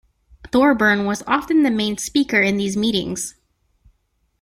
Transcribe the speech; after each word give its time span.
Thorburn 0.51 1.05
was 1.05 1.21
often 1.27 1.61
the 1.61 1.69
main 1.69 1.99
speaker 1.99 2.41
in 2.41 2.57
these 2.57 2.75
meetings. 2.75 3.35